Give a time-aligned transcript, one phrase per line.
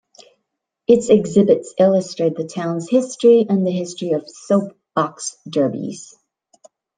[0.87, 6.15] Its exhibits illustrate the town's history and the history of soap box derbys.